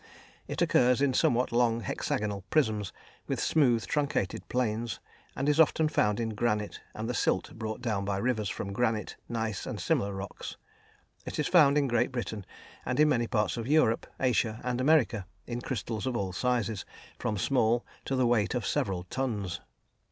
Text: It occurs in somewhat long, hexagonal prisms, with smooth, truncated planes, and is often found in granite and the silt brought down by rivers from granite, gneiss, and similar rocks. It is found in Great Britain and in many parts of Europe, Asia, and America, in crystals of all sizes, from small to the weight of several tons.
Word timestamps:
It 0.47 0.63
occurs 0.63 0.99
in 0.99 1.13
somewhat 1.13 1.51
long, 1.51 1.81
hexagonal 1.81 2.43
prisms, 2.49 2.91
with 3.27 3.39
smooth, 3.39 3.85
truncated 3.85 4.49
planes, 4.49 4.99
and 5.35 5.47
is 5.47 5.59
often 5.59 5.89
found 5.89 6.19
in 6.19 6.29
granite 6.29 6.81
and 6.95 7.07
the 7.07 7.13
silt 7.13 7.53
brought 7.53 7.83
down 7.83 8.03
by 8.03 8.17
rivers 8.17 8.49
from 8.49 8.73
granite, 8.73 9.15
gneiss, 9.29 9.67
and 9.67 9.79
similar 9.79 10.15
rocks. 10.15 10.57
It 11.27 11.37
is 11.37 11.45
found 11.47 11.77
in 11.77 11.87
Great 11.87 12.11
Britain 12.11 12.47
and 12.83 12.99
in 12.99 13.09
many 13.09 13.27
parts 13.27 13.57
of 13.57 13.67
Europe, 13.67 14.07
Asia, 14.19 14.59
and 14.63 14.81
America, 14.81 15.27
in 15.45 15.61
crystals 15.61 16.07
of 16.07 16.17
all 16.17 16.33
sizes, 16.33 16.83
from 17.19 17.37
small 17.37 17.85
to 18.05 18.15
the 18.15 18.25
weight 18.25 18.55
of 18.55 18.65
several 18.65 19.03
tons. 19.03 19.61